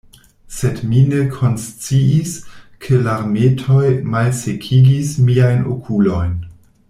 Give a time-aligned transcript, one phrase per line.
[0.59, 2.31] Sed mi ne konsciis,
[2.85, 3.85] ke larmetoj
[4.15, 6.35] malsekigis miajn okulojn.